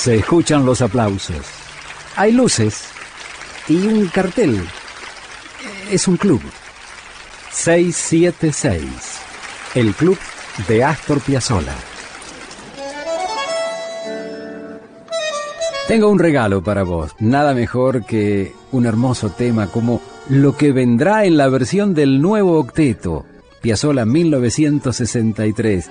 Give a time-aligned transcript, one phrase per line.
[0.00, 1.44] Se escuchan los aplausos.
[2.16, 2.88] Hay luces
[3.68, 4.58] y un cartel.
[5.90, 6.40] Es un club.
[7.50, 8.82] 676.
[9.74, 10.16] El club
[10.66, 11.74] de Astor Piazzolla.
[15.86, 17.14] Tengo un regalo para vos.
[17.18, 22.58] Nada mejor que un hermoso tema como Lo que vendrá en la versión del nuevo
[22.58, 23.26] octeto.
[23.60, 25.90] Piazzolla 1963.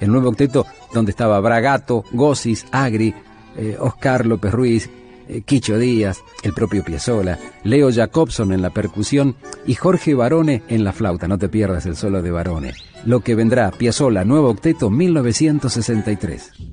[0.00, 0.64] El nuevo octeto
[0.94, 3.14] donde estaba Bragato, Gossis, Agri,
[3.56, 4.90] eh, Oscar López Ruiz,
[5.28, 9.36] eh, Quicho Díaz, el propio Piazzolla, Leo Jacobson en la percusión
[9.66, 11.28] y Jorge Barone en la flauta.
[11.28, 12.74] No te pierdas el solo de Barone.
[13.04, 16.69] Lo que vendrá, Piazzolla, nuevo octeto 1963.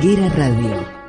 [0.00, 0.99] Tanguera Radio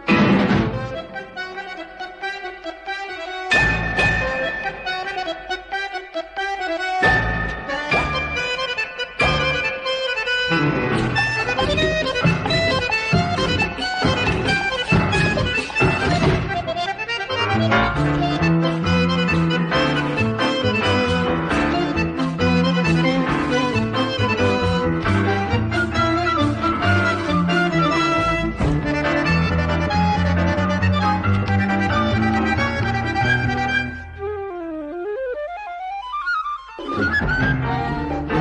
[37.20, 38.41] はい。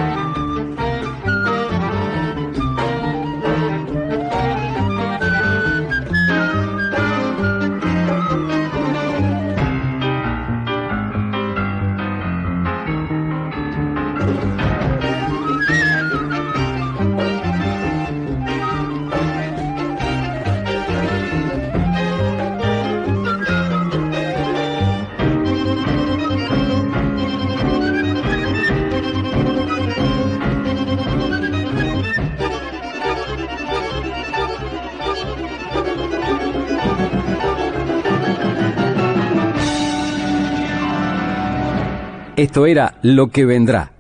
[42.41, 43.92] Esto era Lo que vendrá,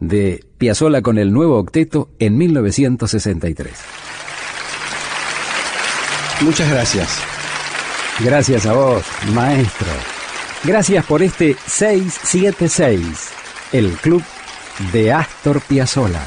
[0.00, 3.72] de Piazzolla con el nuevo octeto en 1963.
[6.40, 7.20] Muchas gracias.
[8.18, 9.86] Gracias a vos, maestro.
[10.64, 13.30] Gracias por este 676,
[13.70, 14.24] el club
[14.92, 16.24] de Astor Piazzolla.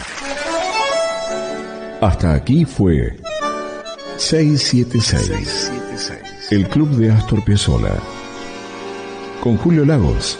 [1.99, 3.17] Hasta aquí fue
[4.15, 5.71] 676,
[6.49, 7.97] el club de Astor Piazzolla.
[9.41, 10.39] Con Julio Lagos